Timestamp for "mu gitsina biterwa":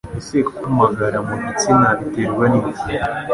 1.27-2.45